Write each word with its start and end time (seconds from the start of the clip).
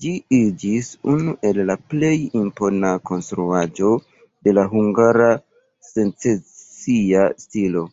Ĝi 0.00 0.10
iĝis 0.38 0.90
unu 1.12 1.32
el 1.50 1.60
la 1.70 1.76
plej 1.92 2.10
impona 2.40 2.90
konstruaĵo 3.12 3.94
de 4.50 4.56
la 4.60 4.66
hungara 4.74 5.30
secesia 5.94 7.26
stilo. 7.48 7.88